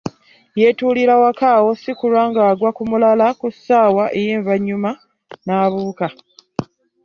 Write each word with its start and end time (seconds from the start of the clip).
Yeetuulira 0.59 1.13
waka 1.23 1.45
awo 1.57 1.69
sikulwa 1.81 2.21
ng’agwa 2.29 2.69
ku 2.77 2.83
mulala 2.89 3.27
ku 3.39 3.47
ssaawa 3.55 4.05
envannyuma 4.21 4.91
n’abuuka. 5.45 6.07